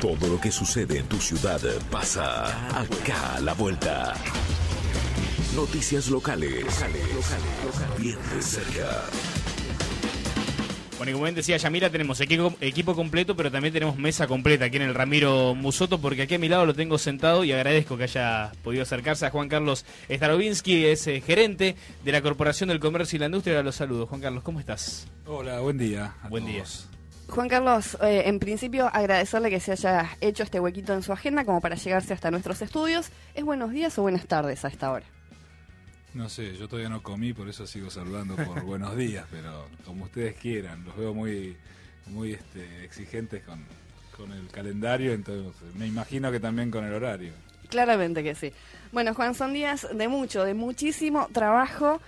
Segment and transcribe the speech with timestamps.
[0.00, 2.46] Todo lo que sucede en tu ciudad pasa
[2.80, 4.14] acá a la vuelta.
[5.54, 6.64] Noticias locales,
[7.98, 9.04] bien de cerca.
[10.96, 14.66] Bueno, y como bien decía Yamira, tenemos equipo, equipo completo, pero también tenemos mesa completa
[14.66, 17.98] aquí en el Ramiro Musoto, porque aquí a mi lado lo tengo sentado y agradezco
[17.98, 22.80] que haya podido acercarse a Juan Carlos Starovinsky, es eh, gerente de la Corporación del
[22.80, 23.62] Comercio y la Industria.
[23.62, 24.08] Los saludos.
[24.08, 25.08] Juan Carlos, ¿cómo estás?
[25.26, 26.14] Hola, buen día.
[26.22, 26.64] a Buen día.
[27.30, 31.44] Juan Carlos, eh, en principio agradecerle que se haya hecho este huequito en su agenda
[31.44, 33.10] como para llegarse hasta nuestros estudios.
[33.34, 35.06] ¿Es buenos días o buenas tardes a esta hora?
[36.12, 40.04] No sé, yo todavía no comí, por eso sigo saludando por buenos días, pero como
[40.04, 41.56] ustedes quieran, los veo muy,
[42.06, 43.64] muy este, exigentes con,
[44.16, 47.32] con el calendario, entonces me imagino que también con el horario.
[47.68, 48.52] Claramente que sí.
[48.90, 52.00] Bueno, Juan, son días de mucho, de muchísimo trabajo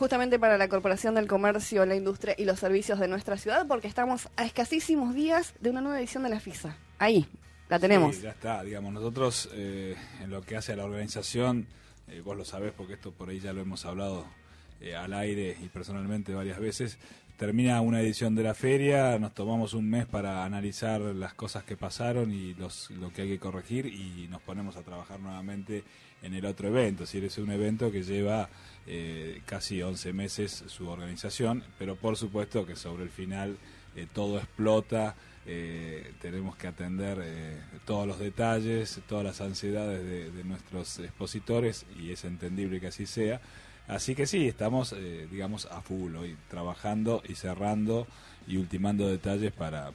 [0.00, 3.86] justamente para la Corporación del Comercio, la Industria y los Servicios de nuestra ciudad, porque
[3.86, 6.74] estamos a escasísimos días de una nueva edición de la FISA.
[6.98, 7.26] Ahí,
[7.68, 8.16] la tenemos.
[8.16, 11.66] Sí, ya está, digamos, nosotros eh, en lo que hace a la organización,
[12.08, 14.24] eh, vos lo sabés porque esto por ahí ya lo hemos hablado
[14.80, 16.96] eh, al aire y personalmente varias veces,
[17.36, 21.76] termina una edición de la feria, nos tomamos un mes para analizar las cosas que
[21.76, 25.84] pasaron y los, lo que hay que corregir y nos ponemos a trabajar nuevamente
[26.22, 28.48] en el otro evento, es decir, es un evento que lleva
[28.86, 33.56] eh, casi 11 meses su organización, pero por supuesto que sobre el final
[33.96, 35.14] eh, todo explota,
[35.46, 41.86] eh, tenemos que atender eh, todos los detalles, todas las ansiedades de, de nuestros expositores
[41.98, 43.40] y es entendible que así sea.
[43.88, 48.06] Así que sí, estamos, eh, digamos, a full hoy, trabajando y cerrando
[48.46, 49.92] y ultimando detalles para,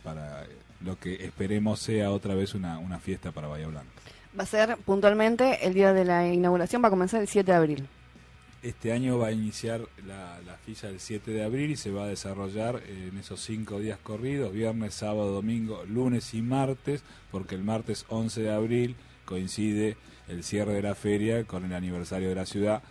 [0.82, 3.90] lo que esperemos sea otra vez una, una fiesta para Bahía Blanca.
[4.38, 7.58] Va a ser puntualmente el día de la inauguración, va a comenzar el 7 de
[7.58, 7.88] abril.
[8.62, 12.06] Este año va a iniciar la, la FISA el 7 de abril y se va
[12.06, 17.64] a desarrollar en esos cinco días corridos, viernes, sábado, domingo, lunes y martes, porque el
[17.64, 22.46] martes 11 de abril coincide el cierre de la feria con el aniversario de la
[22.46, 22.84] ciudad.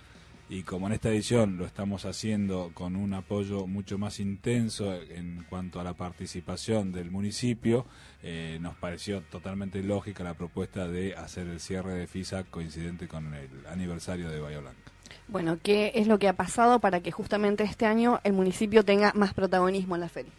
[0.48, 5.46] Y como en esta edición lo estamos haciendo con un apoyo mucho más intenso en
[5.48, 7.86] cuanto a la participación del municipio,
[8.22, 13.32] eh, nos pareció totalmente lógica la propuesta de hacer el cierre de FISA coincidente con
[13.32, 14.92] el aniversario de Bahía Blanca.
[15.28, 19.12] Bueno, ¿qué es lo que ha pasado para que justamente este año el municipio tenga
[19.14, 20.32] más protagonismo en la feria?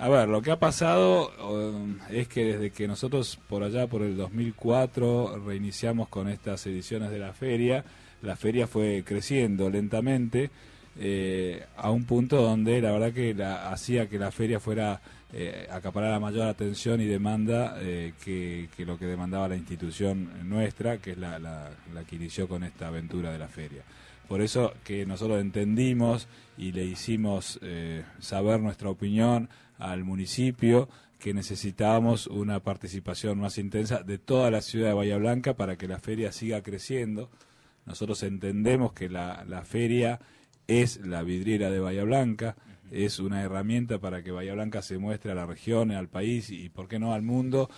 [0.00, 4.02] A ver, lo que ha pasado um, es que desde que nosotros por allá, por
[4.02, 7.84] el 2004, reiniciamos con estas ediciones de la feria,
[8.22, 10.50] la feria fue creciendo lentamente
[10.98, 15.00] eh, a un punto donde la verdad que la, hacía que la feria fuera
[15.34, 20.98] eh, acaparara mayor atención y demanda eh, que, que lo que demandaba la institución nuestra,
[20.98, 21.70] que es la, la,
[22.06, 23.82] que inició con esta aventura de la feria.
[24.28, 26.28] Por eso que nosotros entendimos
[26.58, 34.02] y le hicimos eh, saber nuestra opinión al municipio que necesitábamos una participación más intensa
[34.02, 37.30] de toda la ciudad de Bahía Blanca para que la feria siga creciendo.
[37.86, 40.20] Nosotros entendemos que la, la feria
[40.66, 42.56] es la vidriera de Bahía Blanca,
[42.90, 46.68] es una herramienta para que Bahía Blanca se muestre a la región, al país y,
[46.68, 47.70] por qué no, al mundo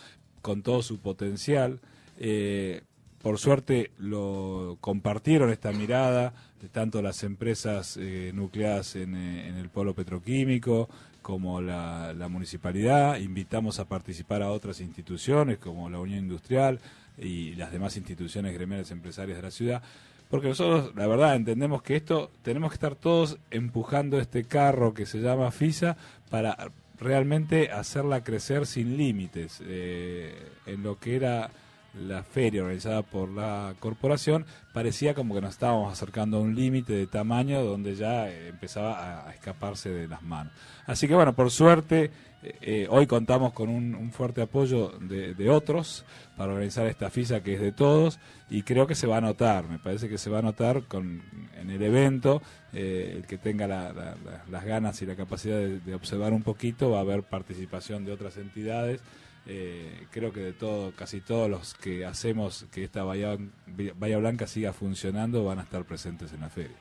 [0.43, 1.81] con todo su potencial.
[2.19, 2.83] Eh,
[3.23, 9.57] por suerte lo compartieron esta mirada de tanto las empresas eh, nucleadas en, eh, en,
[9.57, 10.91] el polo petroquímico
[11.23, 13.17] como la, la, municipalidad.
[13.19, 16.79] Invitamos a participar a otras instituciones como la Unión Industrial
[17.19, 19.83] y las demás instituciones gremiales empresarias de la ciudad.
[20.31, 25.07] Porque nosotros, la verdad, entendemos que esto, tenemos que estar todos empujando este carro que
[25.07, 25.97] se llama FISA
[26.31, 29.63] para realmente hacerla crecer sin límites.
[29.65, 30.35] Eh,
[30.67, 31.51] en lo que era
[31.95, 36.93] la feria organizada por la corporación, parecía como que nos estábamos acercando a un límite
[36.93, 40.53] de tamaño donde ya empezaba a, escaparse de las manos.
[40.87, 42.11] Así que bueno, por suerte,
[42.61, 46.05] eh, hoy contamos con un, fuerte apoyo de, otros
[46.37, 48.19] para organizar esta FISA que es de todos
[48.51, 51.23] y creo que se va a notar, me parece que se va a notar con,
[51.59, 54.17] en el evento, eh, el que tenga la, la,
[54.51, 58.37] las ganas y la capacidad de, observar un poquito, va a haber participación de otras
[58.37, 59.01] entidades.
[59.47, 63.37] Eh, creo que de todo, casi todos los que hacemos que esta Bahía,
[63.67, 66.77] Blanca siga funcionando van a estar presentes en la feria.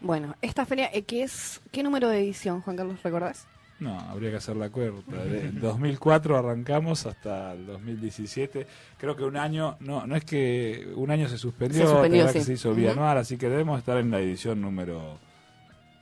[0.00, 3.46] Bueno, esta feria, ¿qué es qué número de edición, Juan Carlos, recordás?
[3.80, 5.24] No, habría que hacer la cuenta.
[5.24, 8.66] En 2004 arrancamos hasta el 2017.
[8.98, 12.34] Creo que un año, no, no es que un año se suspendió, se, suspendió, sí.
[12.34, 13.22] que se hizo bianual, uh -huh.
[13.22, 15.18] así que debemos estar en la edición número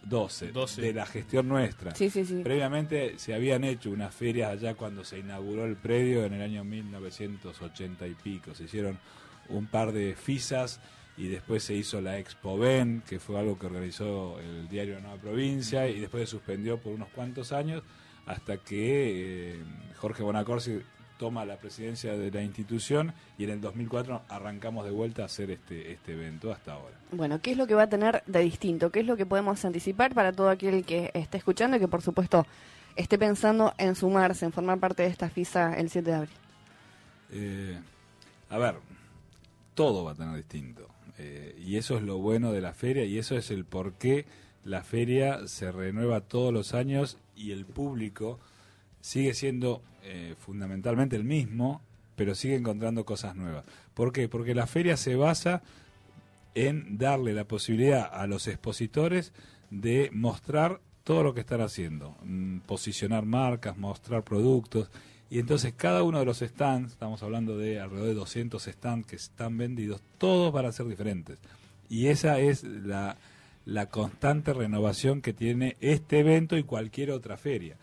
[0.04, 1.94] 12, 12, de la gestión nuestra.
[1.94, 2.42] Sí, sí, sí.
[2.42, 6.64] Previamente se habían hecho unas ferias allá cuando se inauguró el predio en el año
[6.64, 8.54] 1980 y pico.
[8.54, 8.98] Se hicieron
[9.48, 10.80] un par de FISAs
[11.16, 15.16] y después se hizo la Expo Ben, que fue algo que organizó el diario Nueva
[15.16, 17.82] Provincia y después se suspendió por unos cuantos años
[18.26, 19.62] hasta que eh,
[19.96, 20.80] Jorge Bonacorsi
[21.18, 25.50] toma la presidencia de la institución y en el 2004 arrancamos de vuelta a hacer
[25.50, 26.96] este, este evento hasta ahora.
[27.12, 28.90] Bueno, ¿qué es lo que va a tener de distinto?
[28.90, 32.02] ¿Qué es lo que podemos anticipar para todo aquel que esté escuchando y que por
[32.02, 32.46] supuesto
[32.96, 36.34] esté pensando en sumarse, en formar parte de esta FISA el 7 de abril?
[37.30, 37.78] Eh,
[38.50, 38.76] a ver,
[39.74, 40.91] todo va a tener distinto.
[41.22, 44.26] Eh, y eso es lo bueno de la feria y eso es el por qué
[44.64, 48.40] la feria se renueva todos los años y el público
[49.00, 51.80] sigue siendo eh, fundamentalmente el mismo,
[52.16, 53.64] pero sigue encontrando cosas nuevas.
[53.94, 54.28] ¿Por qué?
[54.28, 55.62] Porque la feria se basa
[56.54, 59.32] en darle la posibilidad a los expositores
[59.70, 64.90] de mostrar todo lo que están haciendo, mm, posicionar marcas, mostrar productos.
[65.32, 69.16] Y entonces cada uno de los stands, estamos hablando de alrededor de 200 stands que
[69.16, 71.38] están vendidos, todos van a ser diferentes.
[71.88, 73.16] Y esa es la,
[73.64, 77.78] la constante renovación que tiene este evento y cualquier otra feria.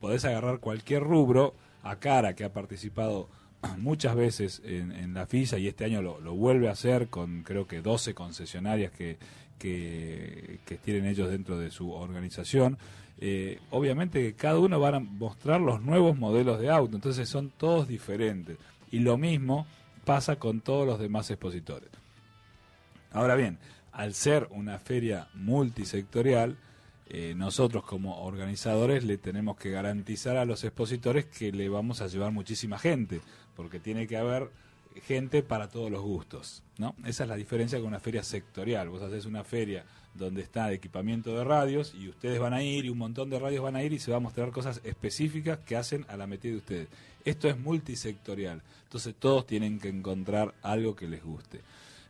[0.00, 1.54] Podés agarrar cualquier rubro,
[1.84, 3.28] a cara que ha participado
[3.78, 7.68] muchas veces en, la FISA y este año lo, lo, vuelve a hacer con creo
[7.68, 9.18] que 12 concesionarias que,
[9.58, 12.76] que, tienen ellos dentro de su organización.
[13.20, 17.50] Eh, obviamente que cada uno va a mostrar los nuevos modelos de auto, entonces son
[17.50, 18.58] todos diferentes.
[18.90, 19.66] Y lo mismo
[20.04, 21.90] pasa con todos los demás expositores.
[23.10, 23.58] Ahora bien,
[23.92, 26.56] al ser una feria multisectorial,
[27.08, 32.06] eh, nosotros como organizadores le tenemos que garantizar a los expositores que le vamos a
[32.06, 33.20] llevar muchísima gente,
[33.56, 34.50] porque tiene que haber
[35.06, 36.94] gente para todos los gustos, ¿no?
[37.04, 38.88] Esa es la diferencia con una feria sectorial.
[38.88, 42.88] Vos haces una feria donde está equipamiento de radios y ustedes van a ir y
[42.90, 45.76] un montón de radios van a ir y se va a mostrar cosas específicas que
[45.76, 46.88] hacen a la metida de ustedes.
[47.24, 51.60] Esto es multisectorial, entonces todos tienen que encontrar algo que les guste.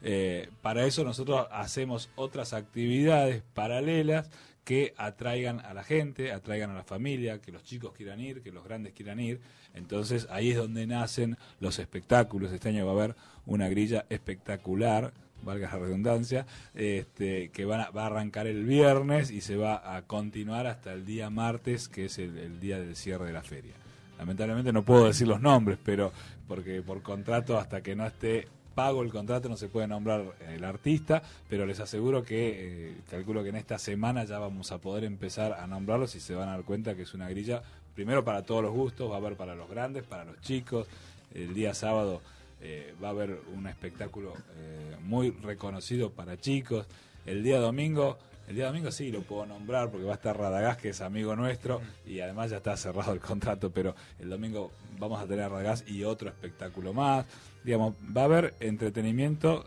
[0.01, 4.31] Eh, para eso nosotros hacemos otras actividades paralelas
[4.69, 8.53] que atraigan a la gente, atraigan a la familia, que los chicos quieran ir, que
[8.53, 9.41] los grandes quieran ir.
[9.73, 12.53] Entonces ahí es donde nacen los espectáculos.
[12.53, 13.17] Este año va a haber
[13.47, 16.45] una grilla espectacular, valga la redundancia,
[16.75, 21.31] este, que va a arrancar el viernes y se va a continuar hasta el día
[21.31, 23.73] martes, que es el día del cierre de la feria.
[24.19, 26.13] Lamentablemente no puedo decir los nombres, pero
[26.47, 30.63] porque por contrato hasta que no esté pago el contrato no se puede nombrar el
[30.63, 35.03] artista, pero les aseguro que, eh, calculo que en esta semana ya vamos a poder
[35.03, 37.61] empezar a nombrarlos y se van a dar cuenta que es una grilla,
[37.97, 40.87] primero para todos los gustos, va a haber para los grandes, para los chicos,
[41.35, 42.21] el día sábado
[42.61, 46.87] eh, va a haber un espectáculo eh, muy reconocido para chicos,
[47.27, 48.17] el día domingo
[48.49, 51.37] el día domingo sí lo puedo nombrar porque va a estar Radagás, que es amigo
[51.37, 55.49] nuestro, y además ya está cerrado el contrato, pero el domingo vamos a tener a
[55.51, 57.27] Radagás y otro espectáculo más.
[57.63, 59.67] Digamos, va a haber entretenimiento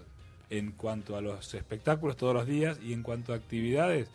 [0.50, 4.10] en cuanto a los espectáculos todos los días y en cuanto a actividades.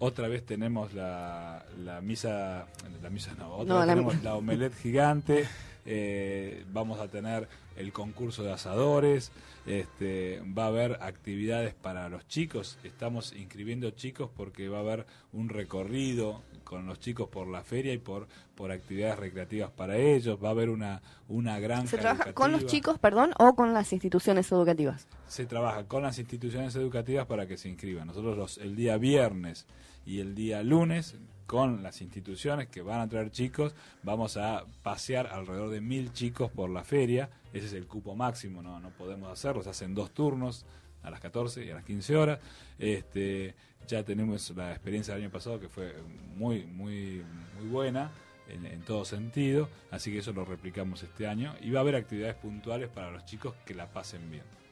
[0.00, 2.66] Otra vez tenemos la, la misa,
[3.00, 5.46] la misa no, otra vez tenemos la omelette gigante,
[5.86, 9.32] eh, vamos a tener el concurso de asadores,
[9.66, 15.06] este, va a haber actividades para los chicos, estamos inscribiendo chicos porque va a haber
[15.32, 20.38] un recorrido con los chicos por la feria y por, por actividades recreativas para ellos,
[20.42, 21.86] va a haber una, una gran...
[21.86, 25.06] ¿Se trabaja con los chicos, perdón, o con las instituciones educativas?
[25.26, 28.06] Se trabaja con las instituciones educativas para que se inscriban.
[28.06, 29.66] Nosotros los, el día viernes
[30.06, 35.26] y el día lunes con las instituciones que van a traer chicos, vamos a pasear
[35.28, 39.30] alrededor de mil chicos por la feria, ese es el cupo máximo, no, no podemos
[39.30, 40.66] hacerlo, se hacen dos turnos,
[41.04, 42.40] a las 14 y a las 15 horas.
[42.78, 43.54] Este,
[43.86, 45.94] ya tenemos la experiencia del año pasado que fue
[46.34, 47.22] muy, muy,
[47.58, 48.10] muy buena
[48.48, 51.96] en, en, todo sentido, así que eso lo replicamos este año y va a haber
[51.96, 54.63] actividades puntuales para los chicos que la pasen bien.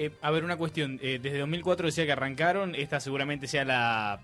[0.00, 1.00] Eh, a ver, una cuestión.
[1.02, 4.20] Eh, desde 2004 decía que arrancaron, esta seguramente sea la,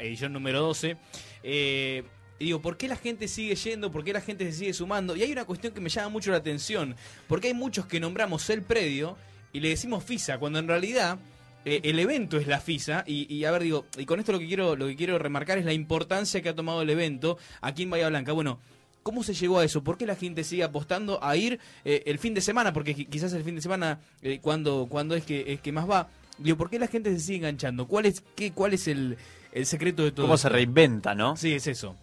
[0.00, 0.96] edición número 12.
[1.42, 2.04] Eh,
[2.38, 3.90] digo, ¿por qué la gente sigue yendo?
[3.90, 5.16] ¿Por qué la gente se sigue sumando?
[5.16, 6.94] Y hay una cuestión que me llama mucho la atención.
[7.26, 9.16] Porque hay muchos que nombramos el predio
[9.52, 11.18] y le decimos FISA, cuando en realidad
[11.64, 13.02] el evento es la FISA.
[13.04, 15.58] Y, y, a ver, digo, y con esto lo que quiero lo que quiero remarcar
[15.58, 18.30] es la importancia que ha tomado el evento aquí en Bahía Blanca.
[18.30, 18.60] Bueno,
[19.06, 19.84] ¿Cómo se llegó a eso?
[19.84, 22.72] ¿Por qué la gente sigue apostando a ir eh, el fin de semana?
[22.72, 26.08] Porque quizás el fin de semana, eh, cuando, cuando es que es que más va.
[26.38, 27.86] Digo, ¿por qué la gente se sigue enganchando?
[27.86, 29.16] ¿Cuál es, qué, cuál es el,
[29.62, 31.36] secreto de todo ¿Cómo se reinventa, no?
[31.36, 31.94] Sí, es eso.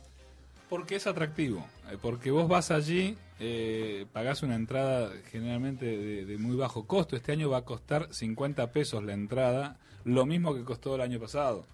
[0.69, 1.67] Porque es atractivo.
[1.91, 7.17] Eh, porque vos vas allí, eh, pagás una entrada generalmente de, muy bajo costo.
[7.17, 11.19] Este año va a costar 50 pesos la entrada, lo mismo que costó el año
[11.19, 11.65] pasado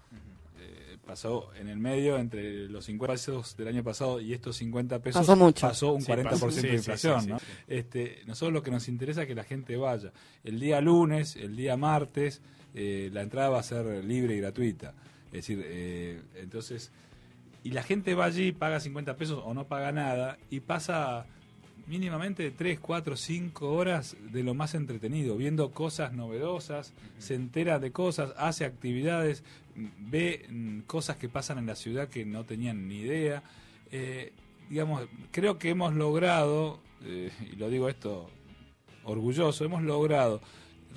[1.06, 5.20] pasó en el medio entre los 50 pesos del año pasado y estos 50 pesos
[5.20, 5.66] pasó, mucho.
[5.66, 7.28] pasó un 40% de inflación.
[7.28, 7.38] ¿no?
[7.66, 10.12] Este, nosotros lo que nos interesa es que la gente vaya.
[10.44, 12.42] El día lunes, el día martes,
[12.74, 14.94] eh, la entrada va a ser libre y gratuita.
[15.26, 16.92] Es decir, eh, entonces,
[17.62, 21.26] y la gente va allí, paga 50 pesos o no paga nada y pasa
[21.90, 27.90] mínimamente 3, 4, 5 horas de lo más entretenido, viendo cosas novedosas, se entera de
[27.90, 29.42] cosas, hace actividades,
[29.74, 33.42] ve mm, cosas que pasan en la ciudad que no tenían ni idea.
[33.90, 34.32] Eh,
[34.68, 38.30] digamos, creo que hemos logrado, eh, y lo digo esto
[39.02, 40.40] orgulloso, hemos logrado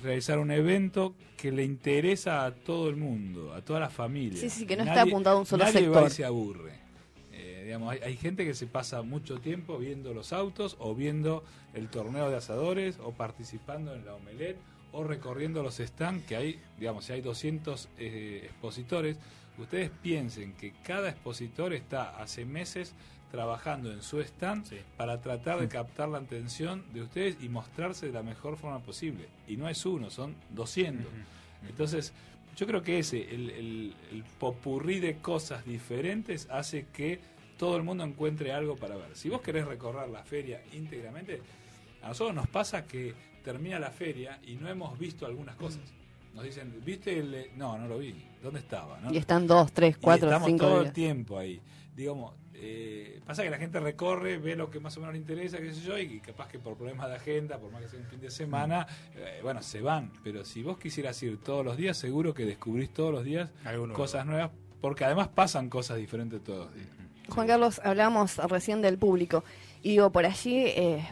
[0.00, 4.40] realizar un evento que le interesa a todo el mundo, a toda la familia.
[4.40, 6.06] Sí, sí, que no está apuntado a un solo nadie sector.
[6.06, 6.83] Y se aburre.
[7.64, 11.42] Digamos, hay, hay gente que se pasa mucho tiempo viendo los autos o viendo
[11.72, 14.58] el torneo de asadores o participando en la omelette
[14.92, 19.16] o recorriendo los stands que hay, digamos, si hay 200 eh, expositores,
[19.58, 22.94] ustedes piensen que cada expositor está hace meses
[23.32, 24.76] trabajando en su stand Sí.
[24.96, 29.26] para tratar de captar la atención de ustedes y mostrarse de la mejor forma posible.
[29.48, 31.04] Y no es uno, son 200.
[31.68, 32.12] Entonces,
[32.56, 37.18] yo creo que ese, el, el, el popurrí de cosas diferentes hace que
[37.56, 39.14] todo el mundo encuentre algo para ver.
[39.16, 41.40] Si vos querés recorrer la feria íntegramente,
[42.02, 45.82] a nosotros nos pasa que termina la feria y no hemos visto algunas cosas.
[46.34, 47.50] Nos dicen, ¿viste el...?
[47.56, 48.14] No, no lo vi.
[48.42, 48.98] ¿Dónde estaba?
[49.00, 49.12] ¿no?
[49.12, 50.86] Y están dos, tres, Y cuatro, estamos cinco todo días.
[50.86, 51.60] el tiempo ahí.
[51.94, 55.58] Digamos, eh, pasa que la gente recorre, ve lo que más o menos le interesa,
[55.58, 58.06] qué sé yo, y capaz que por problemas de agenda, por más que sea un
[58.06, 60.12] fin de semana, eh, bueno, se van.
[60.24, 63.50] Pero si vos quisieras ir todos los días, seguro que descubrís todos los días
[63.92, 66.88] cosas nuevas, porque además pasan cosas diferentes todos los días.
[67.28, 69.44] Juan Carlos, hablábamos recién del público.
[69.82, 71.06] Y digo, por allí, eh,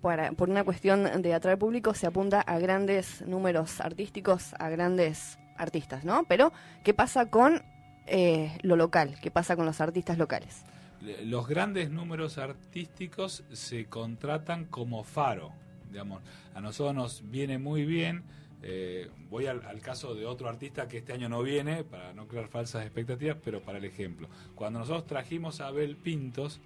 [0.00, 5.38] para, por una cuestión de atraer público, se apunta a grandes números artísticos, a grandes
[5.56, 6.24] artistas, ¿no?
[6.24, 6.52] Pero,
[6.84, 7.62] ¿qué pasa con
[8.06, 9.16] eh, lo local?
[9.20, 10.62] ¿Qué pasa con los artistas locales?
[11.00, 15.52] Le- Los grandes números artísticos se contratan como faro,
[15.90, 16.22] digamos.
[16.54, 18.22] A nosotros nos viene muy bien.
[18.62, 22.26] Eh, voy al, al caso de otro artista que este año no viene, para no
[22.26, 24.28] crear falsas expectativas, pero para el ejemplo.
[24.54, 26.60] Cuando nosotros trajimos a Abel Pintos,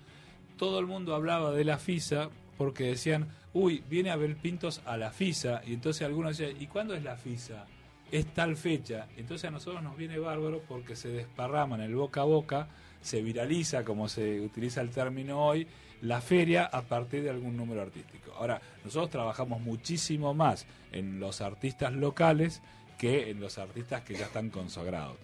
[0.57, 5.11] todo el mundo hablaba de la FISA porque decían, uy, viene Abel Pintos a la
[5.11, 5.63] FISA.
[5.67, 7.65] Y entonces algunos decían, ¿y cuándo es la FISA?
[8.13, 9.09] Es tal fecha.
[9.17, 12.69] Entonces a nosotros nos viene bárbaro porque se desparrama en el boca a boca,
[13.01, 15.67] se viraliza, como se utiliza el término hoy,
[16.03, 18.33] la feria a partir de algún número artístico.
[18.33, 22.63] Ahora, nosotros trabajamos muchísimo más en los artistas locales
[22.99, 25.17] que en los artistas que ya están consagrados.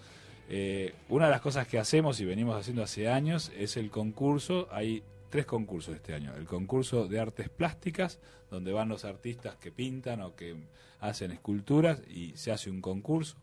[0.48, 4.68] Eh, una de las cosas que hacemos y venimos haciendo hace años es el concurso.
[4.70, 6.34] Hay tres concursos este año.
[6.36, 8.18] El concurso de artes plásticas,
[8.50, 10.56] donde van los artistas que pintan o que
[11.00, 13.36] hacen esculturas y se hace un concurso.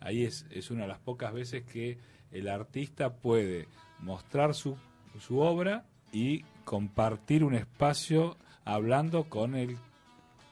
[0.00, 1.98] Ahí es, es una de las pocas veces que
[2.30, 3.68] el artista puede
[4.00, 4.76] mostrar su,
[5.20, 9.76] su obra y compartir un espacio hablando con el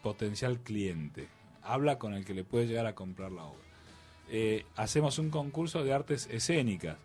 [0.02, 1.28] potencial cliente.
[1.62, 3.62] Habla con el que le puede llegar a comprar la obra.
[4.28, 6.96] Eh, hacemos un concurso de artes escénicas,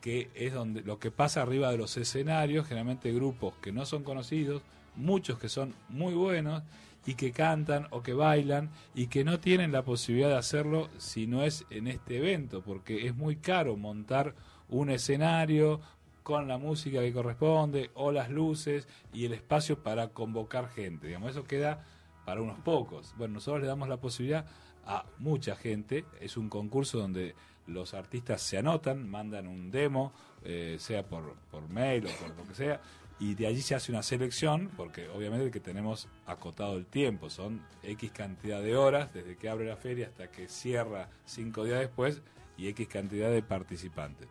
[0.00, 4.02] que es donde lo que pasa arriba de los escenarios, generalmente grupos que no son
[4.02, 4.62] conocidos,
[4.96, 6.62] muchos que son muy buenos
[7.06, 11.26] y que cantan o que bailan y que no tienen la posibilidad de hacerlo si
[11.26, 14.34] no es en este evento, porque es muy caro montar
[14.68, 15.80] un escenario
[16.22, 21.08] con la música que corresponde o las luces y el espacio para convocar gente.
[21.08, 21.84] Digamos, eso queda
[22.24, 23.14] para unos pocos.
[23.16, 24.46] Bueno, nosotros le damos la posibilidad
[24.86, 26.04] a mucha gente.
[26.20, 27.34] Es un concurso donde
[27.66, 30.12] los artistas se anotan, mandan un demo,
[30.44, 32.80] eh, sea por, por mail o por lo que sea,
[33.22, 37.62] y de allí se hace una selección, porque obviamente que tenemos acotado el tiempo, son
[37.84, 42.20] X cantidad de horas desde que abre la feria hasta que cierra cinco días después
[42.58, 44.26] y X cantidad de participantes.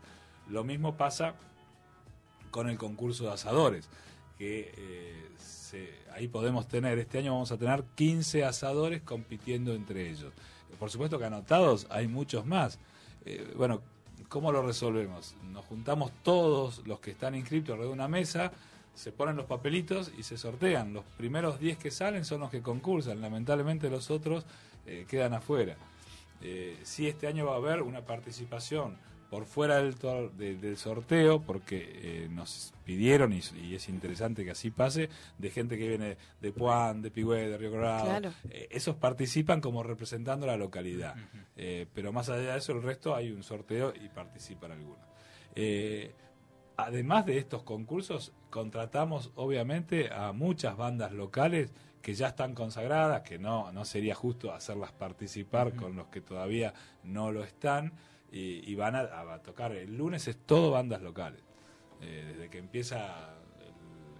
[0.49, 1.35] Lo mismo pasa
[2.49, 3.87] con el concurso de asadores,
[4.37, 10.09] que eh, se- ahí podemos tener, este año vamos a tener 15 asadores compitiendo entre
[10.09, 10.33] ellos.
[10.77, 12.77] Por supuesto que anotados hay muchos más.
[13.25, 13.81] Eh, bueno,
[14.27, 15.35] ¿cómo lo resolvemos?
[15.43, 18.51] Nos juntamos todos los que están inscritos alrededor de una mesa,
[18.93, 20.93] se ponen los papelitos y se sortean.
[20.93, 24.45] Los primeros 10 que salen son los que concursan, lamentablemente los otros
[24.85, 25.75] eh, quedan afuera.
[26.41, 28.97] Eh, sí, este año va a haber una participación
[29.29, 29.95] por fuera del,
[30.37, 31.77] de- del sorteo, porque
[32.25, 35.07] eh, nos pidieron, y, y es interesante que así pase,
[35.37, 38.05] de gente que viene de Puan, de Pigüé, de Río Colorado.
[38.07, 38.33] Claro.
[38.49, 41.15] Eh, esos participan como representando la localidad.
[41.55, 44.99] Eh, pero más allá de eso, el resto hay un sorteo y participan algunos.
[46.85, 51.71] Además de estos concursos, contratamos obviamente a muchas bandas locales
[52.01, 56.73] que ya están consagradas, que no, no sería justo hacerlas participar con los que todavía
[57.03, 57.93] no lo están,
[58.31, 59.73] y, y van a, a tocar.
[59.73, 61.41] El lunes es todo bandas locales,
[62.01, 63.35] eh, desde que empieza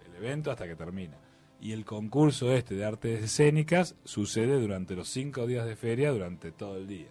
[0.05, 1.17] el, el evento hasta que termina.
[1.59, 6.51] Y el concurso este de artes escénicas sucede durante los cinco días de feria, durante
[6.51, 7.07] todo el día.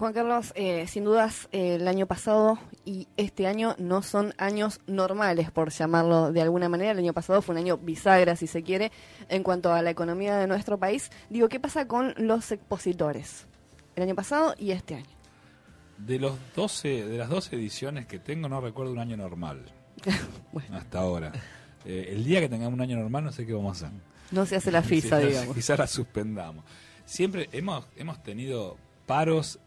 [0.00, 4.80] Juan Carlos, eh, sin dudas eh, el año pasado y este año no son años
[4.86, 6.92] normales, por llamarlo de alguna manera.
[6.92, 8.92] El año pasado fue un año bisagra, si se quiere,
[9.28, 11.10] en cuanto a la economía de nuestro país.
[11.28, 13.46] Digo, ¿qué pasa con los expositores?
[13.94, 15.10] El año pasado y este año.
[15.98, 19.66] De los 12, de las 12 ediciones que tengo, no recuerdo un año normal.
[20.72, 21.30] Hasta ahora.
[21.84, 23.98] Eh, el día que tengamos un año normal, no sé qué vamos a hacer.
[24.30, 25.54] No se hace la FISA, digamos.
[25.54, 26.64] Quizás la suspendamos.
[27.04, 29.60] Siempre hemos, hemos tenido paros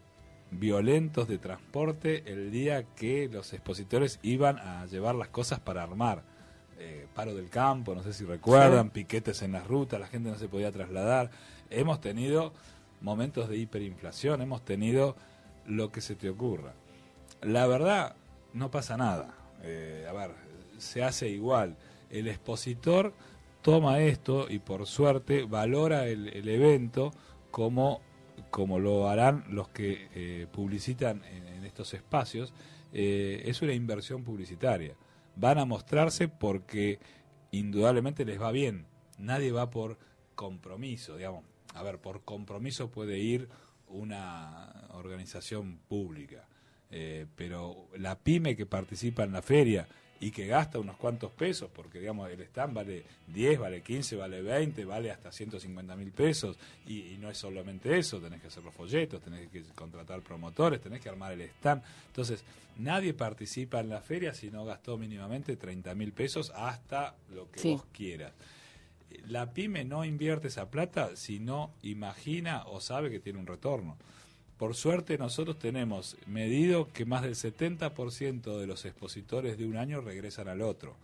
[0.50, 6.22] violentos de transporte el día que los expositores iban a llevar las cosas para armar.
[6.78, 10.36] Eh, paro del campo, no sé si recuerdan, piquetes en las rutas, la gente no
[10.36, 11.30] se podía trasladar.
[11.70, 12.52] Hemos tenido
[13.00, 15.16] momentos de hiperinflación, hemos tenido
[15.66, 16.72] lo que se te ocurra.
[17.42, 18.16] La verdad,
[18.52, 19.34] no pasa nada.
[19.62, 20.32] Eh, a ver,
[20.78, 21.76] se hace igual.
[22.10, 23.12] El expositor
[23.62, 27.12] toma esto y por suerte valora el, evento
[27.50, 28.00] como,
[28.50, 32.52] como lo harán los que eh, publicitan en, estos espacios.
[32.92, 34.94] Eh, es una inversión publicitaria.
[35.34, 37.00] Van a mostrarse porque
[37.50, 38.86] indudablemente les va bien.
[39.18, 39.98] Nadie va por
[40.34, 41.44] compromiso, digamos.
[41.74, 43.48] A ver, por compromiso puede ir
[43.88, 46.46] una organización pública,
[46.90, 49.88] eh, pero la pyme que participa en la feria
[50.20, 54.42] y que gasta unos cuantos pesos, porque digamos el stand vale 10, vale 15, vale
[54.42, 56.56] 20, vale hasta 150 mil pesos,
[56.86, 61.00] y, no es solamente eso, tenés que hacer los folletos, tenés que contratar promotores, tenés
[61.00, 61.82] que armar el stand.
[62.06, 62.44] Entonces,
[62.78, 67.70] nadie participa en la feria si no gastó mínimamente 30 mil pesos hasta lo que
[67.70, 68.32] vos quieras
[69.28, 73.96] la pyme no invierte esa plata si no imagina o sabe que tiene un retorno.
[74.58, 80.00] Por suerte nosotros tenemos medido que más del 70% de los expositores de un año
[80.00, 80.96] regresan al otro.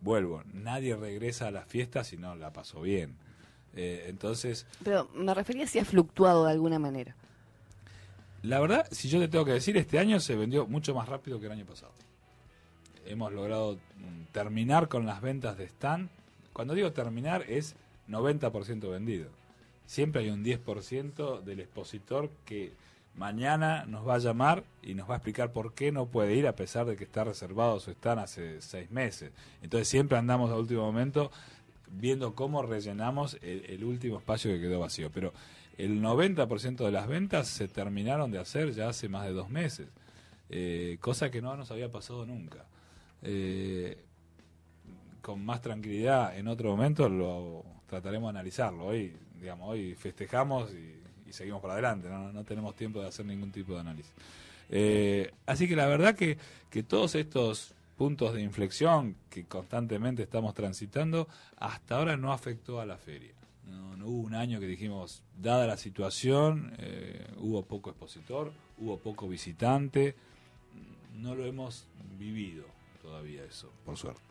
[0.00, 3.16] Vuelvo, nadie regresa a la fiesta si no la pasó bien.
[3.74, 4.66] Eh, entonces...
[4.84, 7.16] Pero me refería si ha fluctuado de alguna manera.
[8.42, 11.40] La verdad, si yo te tengo que decir, este año se vendió mucho más rápido
[11.40, 11.92] que el año pasado.
[13.06, 16.08] Hemos logrado mm, terminar con las ventas de stand
[16.52, 17.74] cuando digo terminar es
[18.08, 19.28] 90% vendido.
[19.86, 22.72] Siempre hay un 10% del expositor que
[23.16, 26.46] mañana nos va a llamar y nos va a explicar por qué no puede ir
[26.46, 29.32] a pesar de que está reservado su stand hace seis meses.
[29.62, 31.30] Entonces siempre andamos a último momento
[31.90, 35.10] viendo cómo rellenamos el, último espacio que quedó vacío.
[35.12, 35.32] Pero
[35.78, 39.88] el 90% de las ventas se terminaron de hacer ya hace más de dos meses,
[40.50, 42.64] eh, cosa que no nos había pasado nunca.
[43.22, 43.98] Eh,
[45.20, 48.86] con más tranquilidad en otro momento lo trataremos de analizarlo.
[48.86, 51.00] Hoy, digamos, hoy festejamos y,
[51.32, 52.44] seguimos para adelante, ¿no?
[52.44, 54.12] tenemos tiempo de hacer ningún tipo de análisis.
[54.70, 56.38] Eh, así que la verdad que,
[56.70, 62.86] que todos estos puntos de inflexión que constantemente estamos transitando, hasta ahora no afectó a
[62.86, 63.32] la feria.
[63.66, 69.28] No, hubo un año que dijimos, dada la situación, eh, hubo poco expositor, hubo poco
[69.28, 70.14] visitante,
[71.14, 71.86] no lo hemos
[72.18, 72.64] vivido
[73.02, 74.22] todavía eso, por suerte.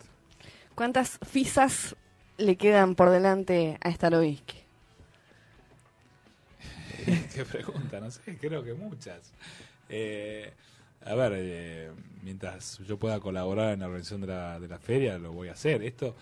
[0.75, 1.95] ¿Cuántas fisas
[2.37, 4.62] le quedan por delante a Starovinsky?
[7.33, 9.33] Qué pregunta, no sé, creo que muchas.
[9.89, 10.51] Eh,
[11.05, 15.17] a ver, eh, mientras yo pueda colaborar en la organización de la, de la feria,
[15.17, 15.83] lo voy a hacer.
[15.83, 16.15] Esto,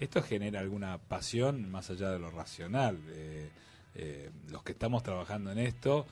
[0.00, 2.98] esto genera alguna pasión más allá de lo racional.
[3.08, 6.06] Eh, los que estamos trabajando en esto,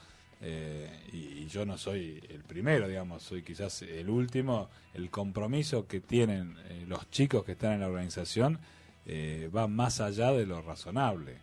[0.46, 6.00] eh, y, yo no soy el primero, digamos, soy quizás el último, el compromiso que
[6.00, 8.58] tienen eh, los chicos que están en la organización
[9.06, 11.38] eh, va más allá de lo razonable,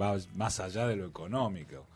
[0.00, 1.86] va más allá de lo económico.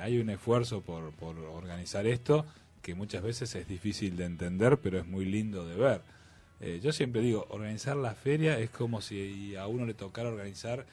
[0.00, 2.46] hay un esfuerzo por, por organizar esto
[2.82, 6.02] que muchas veces es difícil de entender, pero es muy lindo de ver.
[6.80, 10.86] yo siempre digo, organizar la feria es como si a uno le tocara organizar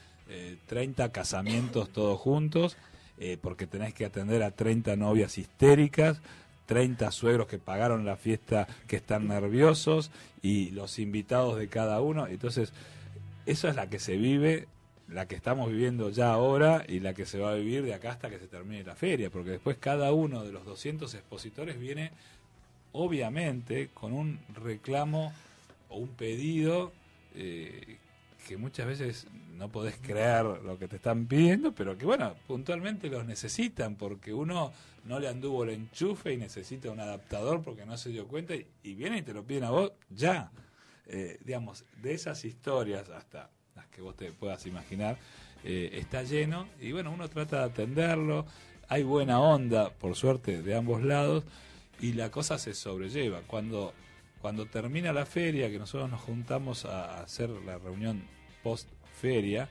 [0.67, 2.77] 30 casamientos todos juntos
[3.21, 6.21] eh, porque tenés que atender a 30 novias histéricas,
[6.67, 10.09] 30 suegros que pagaron la fiesta que están nerviosos
[10.41, 12.27] y los invitados de cada uno.
[12.27, 12.71] Entonces,
[13.45, 14.69] eso es la que se vive,
[15.11, 18.11] la que estamos viviendo ya ahora y la que se va a vivir de acá
[18.11, 22.11] hasta que se termine la feria, porque después cada uno de los 200 expositores viene,
[22.91, 25.33] obviamente, con un reclamo
[25.89, 26.91] o un pedido
[27.35, 27.97] eh,
[28.47, 33.09] que muchas veces no podés creer lo que te están pidiendo, pero que bueno, puntualmente
[33.09, 34.71] los necesitan porque uno
[35.05, 38.65] no le anduvo el enchufe y necesita un adaptador porque no se dio cuenta y,
[38.83, 40.51] y vienen y te lo piden a vos ya.
[41.11, 43.49] Eh, digamos, de esas historias hasta
[43.87, 45.17] que vos te puedas imaginar,
[45.63, 48.45] eh, está lleno y bueno, uno trata de atenderlo,
[48.87, 51.43] hay buena onda, por suerte, de ambos lados
[51.99, 53.41] y la cosa se sobrelleva.
[53.45, 53.93] Cuando
[54.41, 58.23] cuando termina la feria, que nosotros nos juntamos a hacer la reunión
[58.63, 58.87] post
[59.19, 59.69] feria,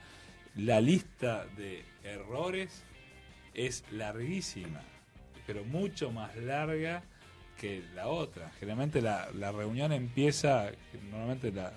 [0.56, 2.84] la lista de errores
[3.54, 4.82] es larguísima.
[5.46, 7.02] pero mucho más larga
[7.58, 8.50] que la otra.
[8.60, 10.70] Generalmente la, la reunión empieza,
[11.10, 11.72] normalmente la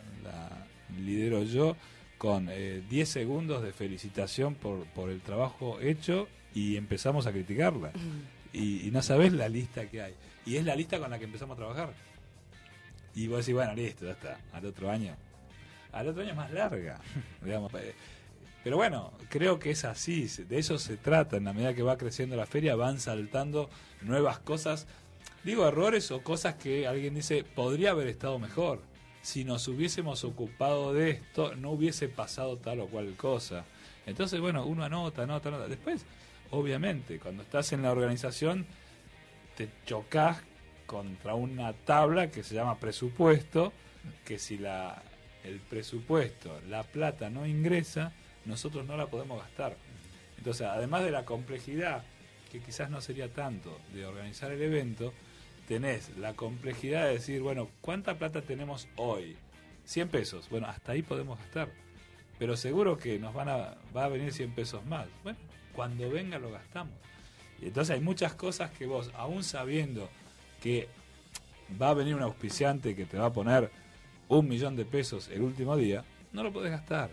[0.99, 1.77] lidero yo,
[2.21, 2.55] con 10
[2.91, 7.87] eh, segundos de felicitación por, por el trabajo hecho y empezamos a criticarla.
[7.87, 8.55] Mm.
[8.55, 10.13] Y, y no sabes la lista que hay.
[10.45, 11.93] Y es la lista con la que empezamos a trabajar.
[13.15, 15.15] Y vos decís, bueno, listo, ya está, al otro año.
[15.91, 16.99] Al otro año es más larga,
[17.43, 17.73] digamos.
[17.73, 17.95] Eh,
[18.63, 21.37] pero bueno, creo que es así, de eso se trata.
[21.37, 23.71] En la medida que va creciendo la feria, van saltando
[24.03, 24.85] nuevas cosas.
[25.43, 28.90] Digo, errores o cosas que alguien dice, podría haber estado mejor.
[29.21, 33.65] Si nos hubiésemos ocupado de esto, no hubiese pasado tal o cual cosa.
[34.05, 35.67] Entonces, bueno, uno anota, anota, anota.
[35.67, 36.05] Después,
[36.49, 38.65] obviamente, cuando estás en la organización,
[39.55, 40.41] te chocas
[40.85, 43.71] contra una tabla que se llama presupuesto,
[44.25, 45.01] que si la,
[45.43, 48.11] el presupuesto, la plata no ingresa,
[48.45, 49.77] nosotros no la podemos gastar.
[50.37, 52.03] Entonces, además de la complejidad,
[52.51, 55.13] que quizás no sería tanto de organizar el evento,
[55.71, 59.37] tenés la complejidad de decir, bueno, ¿cuánta plata tenemos hoy?
[59.85, 60.49] 100 pesos.
[60.49, 61.69] Bueno, hasta ahí podemos gastar.
[62.37, 65.07] Pero seguro que nos van a, va a venir 100 pesos más.
[65.23, 65.39] Bueno,
[65.73, 66.93] cuando venga lo gastamos.
[67.61, 70.09] Y entonces hay muchas cosas que vos, aún sabiendo
[70.61, 70.89] que
[71.81, 73.71] va a venir un auspiciante que te va a poner
[74.27, 76.03] un millón de pesos el último día,
[76.33, 77.11] no lo podés gastar.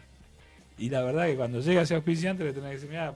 [0.78, 3.14] Y la verdad que cuando llega ese auspiciante le tenés que decir, mira,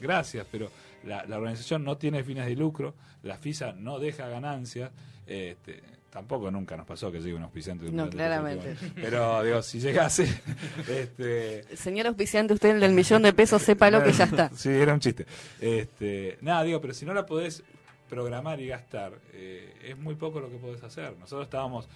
[0.00, 0.70] gracias, pero
[1.04, 4.90] la, organización no tiene fines de lucro, la FISA no deja ganancias,
[5.26, 7.84] este, tampoco nunca nos pasó que llegue un auspiciante.
[7.84, 8.76] De un no, claramente.
[8.94, 10.24] pero digo, si llegase...
[10.88, 14.50] este, Señor auspiciante, usted el del millón de pesos, sépalo que ya está.
[14.54, 15.26] sí, era un chiste.
[15.60, 17.62] Este, nada, digo, pero si no la podés
[18.08, 21.16] programar y gastar, eh, es muy poco lo que podés hacer.
[21.18, 21.88] Nosotros estábamos,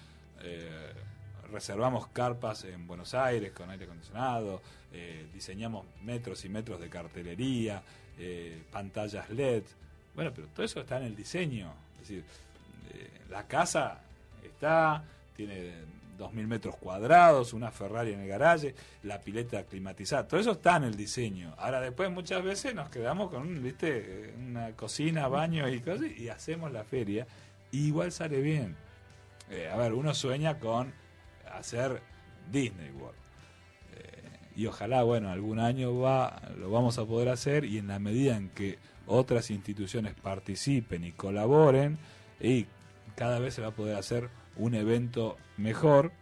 [0.43, 0.93] eh,
[1.51, 7.83] reservamos carpas en Buenos Aires con aire acondicionado, eh, diseñamos metros y metros de cartelería,
[8.71, 9.65] pantallas LED.
[10.15, 11.73] Bueno, pero todo eso está en el diseño.
[12.01, 12.25] Es decir,
[13.29, 14.01] la casa
[14.45, 15.03] está,
[15.37, 15.73] tiene
[16.19, 20.85] 2.000 metros cuadrados, una Ferrari en el garaje, la pileta climatizada, todo eso está en
[20.85, 21.55] el diseño.
[21.59, 26.73] Ahora después muchas veces nos quedamos con, viste, una cocina, baño y cosas y hacemos
[26.73, 27.27] la feria
[27.73, 28.77] igual sale bien.
[29.51, 30.93] Eh, a ver, uno sueña con
[31.59, 32.03] hacer
[32.51, 33.19] Disney World.
[33.97, 37.99] Eh, y ojalá, bueno, algún año va, lo vamos a poder hacer y en la
[37.99, 41.99] medida en que otras instituciones participen y colaboren,
[42.41, 42.67] y
[43.17, 46.13] cada vez se va a poder hacer un evento mejor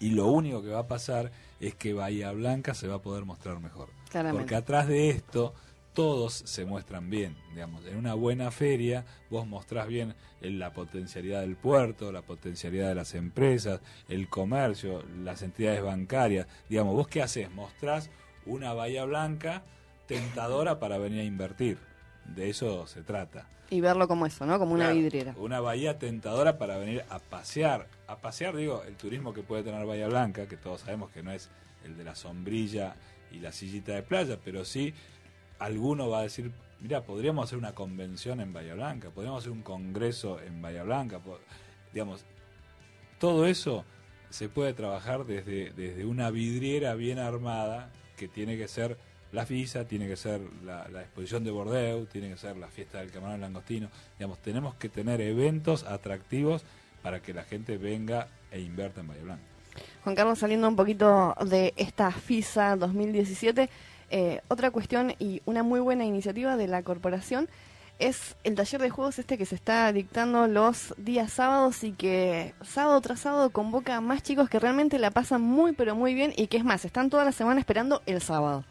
[0.00, 3.24] y lo único que va a pasar es que Bahía Blanca se va a poder
[3.24, 3.88] mostrar mejor.
[4.32, 5.54] Porque atrás de esto
[5.98, 11.56] todos se muestran bien, digamos, en una buena feria vos mostrás bien la potencialidad del
[11.56, 17.50] puerto, la potencialidad de las empresas, el comercio, las entidades bancarias, digamos, vos qué haces,
[17.50, 18.10] mostrás
[18.46, 19.64] una Bahía Blanca
[20.06, 21.78] tentadora para venir a invertir,
[22.26, 23.48] de eso se trata.
[23.68, 24.60] Y verlo como eso, ¿no?
[24.60, 25.34] Como una vidriera.
[25.36, 27.88] Una bahía tentadora para venir a pasear.
[28.06, 31.32] A pasear, digo, el turismo que puede tener Bahía Blanca, que todos sabemos que no
[31.32, 31.50] es
[31.84, 32.94] el de la sombrilla
[33.32, 34.94] y la sillita de playa, pero sí
[35.58, 39.62] alguno va a decir, mira, podríamos hacer una convención en Bahía Blanca, podríamos hacer un
[39.62, 41.20] congreso en Bahía Blanca,
[41.92, 42.24] digamos,
[43.18, 43.84] todo eso
[44.30, 48.98] se puede trabajar desde, desde una vidriera bien armada que tiene que ser
[49.32, 53.10] la FISA, tiene que ser la, exposición de Bordeaux, tiene que ser la fiesta del
[53.10, 53.88] camarón langostino.
[54.18, 56.64] Digamos, tenemos que tener eventos atractivos
[57.02, 59.42] para que la gente venga e invierta en Bahía Blanca.
[60.02, 63.68] Juan Carlos, saliendo un poquito de esta FISA 2017,
[64.10, 67.48] eh, otra cuestión y una muy buena iniciativa de la corporación
[67.98, 72.54] es el taller de juegos este que se está dictando los días sábados y que
[72.62, 76.32] sábado tras sábado convoca a más chicos que realmente la pasan muy pero muy bien
[76.36, 78.64] y que es más, están toda la semana esperando el sábado.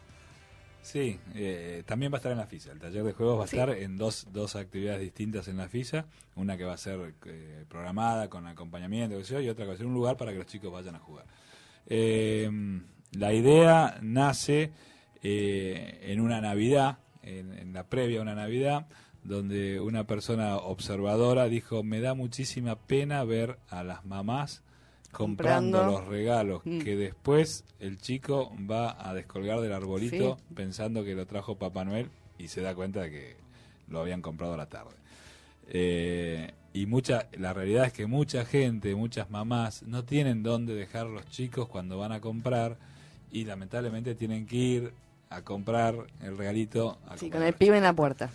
[0.82, 2.72] Sí, eh, también va a estar en la FISA.
[2.72, 6.06] El taller de juegos va a estar en dos, dos actividades distintas en la FISA.
[6.38, 9.86] Una que va a ser eh, programada con acompañamiento y otra que va a ser
[9.86, 11.26] un lugar para que los chicos vayan a jugar.
[11.88, 12.50] Eh,
[13.12, 14.72] la idea nace
[15.24, 18.88] en una Navidad, en, en la previa a una Navidad,
[19.24, 24.64] donde una persona observadora dijo, me da muchísima pena ver a las mamás
[25.12, 26.80] comprando, los regalos mm.
[26.80, 32.10] que después el chico va a descolgar del arbolito pensando que lo trajo Papá Noel
[32.38, 33.36] y se da cuenta de que
[33.90, 34.96] lo habían comprado a la tarde.
[35.70, 41.08] Eh, y mucha, la realidad es que mucha gente, muchas mamás no tienen dónde dejar
[41.08, 42.78] los chicos cuando van a comprar
[43.32, 44.94] y lamentablemente tienen que ir
[45.30, 47.00] a comprar el regalito.
[47.18, 48.30] sí, con el pibe en la puerta.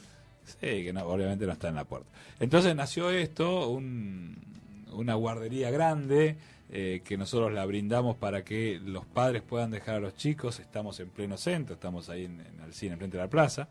[0.45, 2.09] Sí, que no, obviamente no está en la puerta.
[2.41, 4.37] Entonces nació esto, un,
[4.93, 6.37] una guardería grande
[6.71, 10.59] eh, que nosotros la brindamos para que los padres puedan dejar a los chicos.
[10.59, 13.69] Estamos en pleno centro, estamos ahí en, el cine, frente a la plaza.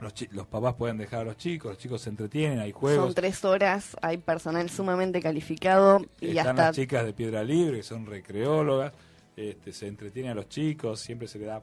[0.00, 3.04] los, los papás pueden dejar a los chicos, los chicos se entretienen, hay juegos.
[3.06, 7.78] Son tres horas, hay personal sumamente calificado y Están hasta las chicas de Piedra Libre,
[7.78, 8.92] que son recreólogas,
[9.36, 11.62] este, se entretienen a los chicos, siempre se le da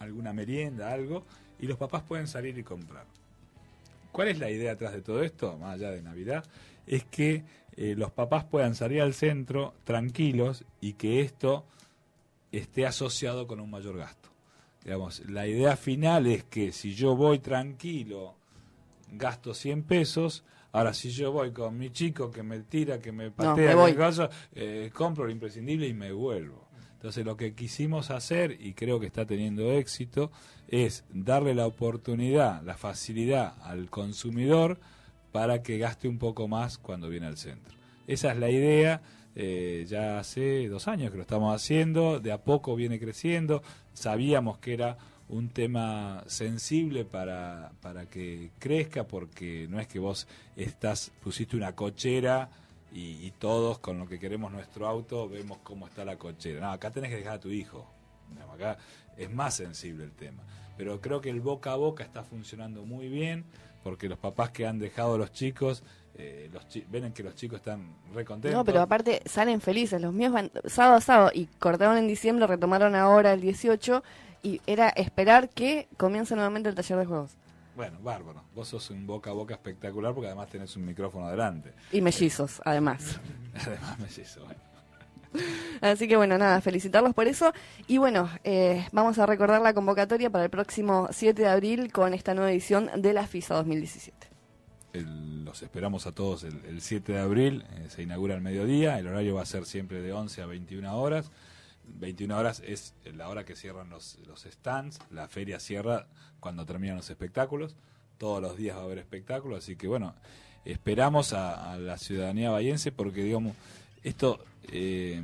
[0.00, 1.24] alguna merienda, algo,
[1.60, 3.06] y los papás pueden salir y comprar.
[4.10, 6.44] ¿Cuál es la idea atrás de todo esto, más allá de Navidad?
[6.86, 7.44] Es que
[7.76, 11.64] eh, los papás puedan salir al centro tranquilos y que esto
[12.50, 14.30] esté asociado con un mayor gasto.
[14.82, 18.34] Digamos, la idea final es que si yo voy tranquilo,
[19.12, 23.30] gasto 100 pesos, ahora si yo voy con mi chico que me tira, que me
[23.30, 23.94] patea, me voy.
[23.94, 26.69] cosa, eh, compro lo imprescindible y me vuelvo.
[27.00, 30.30] Entonces lo que quisimos hacer, y creo que está teniendo éxito,
[30.68, 34.78] es darle la oportunidad, la facilidad al consumidor
[35.32, 37.74] para que gaste un poco más cuando viene al centro.
[38.06, 39.00] Esa es la idea,
[39.34, 43.62] eh, ya hace dos años que lo estamos haciendo, de a poco viene creciendo,
[43.94, 44.98] sabíamos que era
[45.30, 51.74] un tema sensible para, para que crezca, porque no es que vos estás, pusiste una
[51.74, 52.50] cochera
[52.92, 56.60] y, y todos con lo que queremos nuestro auto vemos cómo está la cochera.
[56.60, 57.86] No, acá tenés que dejar a tu hijo.
[58.54, 58.78] Acá
[59.16, 60.42] es más sensible el tema.
[60.76, 63.44] Pero creo que el boca a boca está funcionando muy bien,
[63.82, 65.82] porque los papás que han dejado a los chicos,
[66.14, 68.56] eh, los chi- ven que los chicos están re contentos.
[68.58, 70.00] No, pero aparte salen felices.
[70.00, 74.02] Los míos van sábado a sábado y cortaron en diciembre, retomaron ahora el 18
[74.42, 77.36] y era esperar que comience nuevamente el taller de juegos.
[77.76, 78.42] Bueno, bárbaro.
[78.54, 81.72] Vos sos un boca a boca espectacular porque además tenés un micrófono adelante.
[81.92, 83.20] Y mellizos, además.
[83.54, 84.60] Además me hizo, bueno.
[85.80, 87.52] Así que bueno, nada, felicitarlos por eso.
[87.86, 92.14] Y bueno, eh, vamos a recordar la convocatoria para el próximo 7 de abril con
[92.14, 94.28] esta nueva edición de la FISA 2017.
[94.92, 98.98] El- los esperamos a todos el, el 7 de abril, eh, se inaugura al mediodía,
[98.98, 101.30] el horario va a ser siempre de 11 a 21 horas.
[101.98, 106.06] 21 horas es la hora que cierran los, los stands, la feria cierra
[106.40, 107.76] cuando terminan los espectáculos,
[108.18, 110.14] todos los días va a haber espectáculos, así que bueno,
[110.64, 113.54] esperamos a, la ciudadanía bahiense porque digamos,
[114.02, 115.22] esto, eh,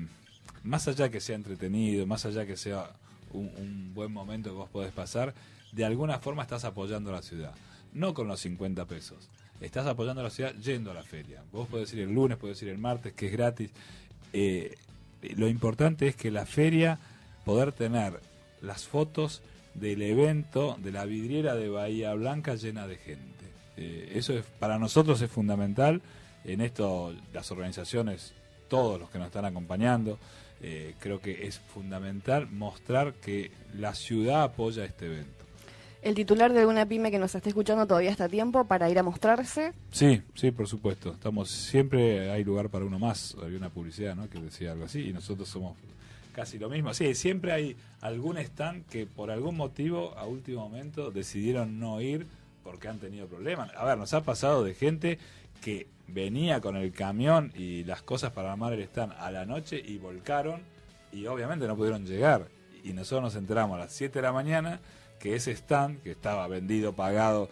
[0.62, 2.90] más allá que sea entretenido, más allá que sea
[3.32, 5.34] un, un buen momento que vos podés pasar,
[5.72, 7.54] de alguna forma estás apoyando a la ciudad,
[7.92, 9.28] no con los 50 pesos.
[9.60, 11.42] Estás apoyando a la ciudad yendo a la feria.
[11.50, 13.70] Vos podés ir el lunes, podés ir el martes, que es gratis.
[14.32, 14.76] Eh,
[15.36, 16.98] lo importante es que la feria,
[17.44, 18.20] poder tener
[18.60, 19.42] las fotos
[19.74, 23.44] del evento, de la vidriera de Bahía Blanca llena de gente.
[23.76, 26.02] Eh, eso es, para nosotros es fundamental.
[26.44, 28.34] En esto las organizaciones,
[28.68, 30.18] todos los que nos están acompañando,
[30.62, 35.35] eh, creo que es fundamental mostrar que la ciudad apoya este evento.
[36.02, 38.98] El titular de alguna pyme que nos esté escuchando todavía está a tiempo para ir
[38.98, 39.72] a mostrarse.
[39.90, 41.12] Sí, sí, por supuesto.
[41.12, 43.36] Estamos siempre hay lugar para uno más.
[43.42, 44.28] Había una publicidad, ¿no?
[44.28, 45.76] Que decía algo así y nosotros somos
[46.32, 46.92] casi lo mismo.
[46.94, 52.26] Sí, siempre hay algún stand que por algún motivo a último momento decidieron no ir
[52.62, 53.72] porque han tenido problemas.
[53.74, 55.18] A ver, nos ha pasado de gente
[55.62, 59.82] que venía con el camión y las cosas para armar el stand a la noche
[59.84, 60.60] y volcaron
[61.10, 62.48] y obviamente no pudieron llegar.
[62.84, 64.80] Y nosotros nos enteramos a las 7 de la mañana
[65.18, 67.48] que ese stand, que estaba vendido, pagado,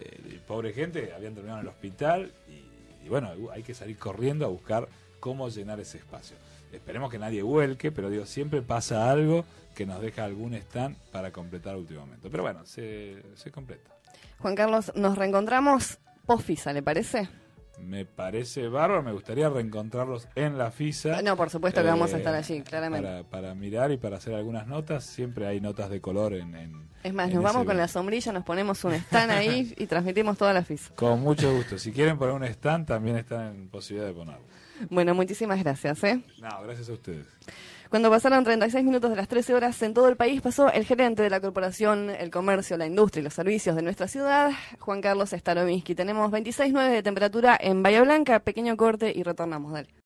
[0.00, 4.48] eh, pobre gente, habían terminado en el hospital y, bueno, hay que salir corriendo a
[4.48, 4.88] buscar
[5.20, 6.36] cómo llenar ese espacio.
[6.72, 11.32] Esperemos que nadie vuelque, pero digo, siempre pasa algo que nos deja algún stand para
[11.32, 12.28] completar el último momento.
[12.30, 13.90] Pero bueno, se, se completa.
[14.38, 17.28] Juan Carlos, nos reencontramos post-FISA, ¿le parece?
[17.80, 21.22] Me parece bárbaro, me gustaría reencontrarlos en la FISA.
[21.22, 23.06] No, por supuesto que vamos a eh, estar allí, claramente.
[23.06, 26.54] Para, para mirar y para hacer algunas notas, siempre hay notas de color en...
[26.56, 29.86] en- Es más, en nos vamos con la sombrilla, nos ponemos un stand ahí y
[29.86, 30.94] transmitimos toda la FISA.
[30.96, 31.78] Con mucho gusto.
[31.78, 34.44] Si quieren poner un stand, también están en posibilidad de ponerlo.
[34.90, 36.02] Bueno, muchísimas gracias.
[36.04, 36.20] ¿eh?
[36.40, 37.26] No, gracias a ustedes.
[37.90, 41.22] Cuando pasaron 36 minutos de las 13 horas en todo el país, pasó el gerente
[41.22, 45.30] de la corporación, el comercio, la industria y los servicios de nuestra ciudad, Juan Carlos
[45.30, 45.94] Starovinsky.
[45.94, 49.72] Tenemos 26.9 de temperatura en Bahía Blanca, pequeño corte y retornamos.
[49.72, 49.88] Dale.